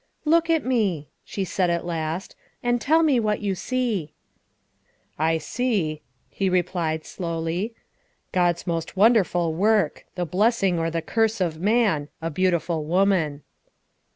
"Look 0.35 0.49
at 0.49 0.65
me," 0.65 1.09
she 1.23 1.43
said 1.45 1.69
at 1.69 1.85
last," 1.85 2.35
and 2.63 2.81
tell 2.81 3.03
me 3.03 3.19
what 3.19 3.39
you 3.39 3.53
see."" 3.53 4.13
I 5.29 5.37
see," 5.37 6.01
he 6.27 6.49
replied 6.49 7.05
slowly," 7.05 7.75
God's 8.31 8.65
most 8.65 8.97
wonderful 8.97 9.53
work, 9.53 10.05
the 10.15 10.25
blessing 10.25 10.79
or 10.79 10.89
the 10.89 11.03
curse 11.03 11.39
of 11.39 11.59
man, 11.61 12.09
a 12.19 12.31
beautiful 12.31 12.83
woman. 12.83 13.43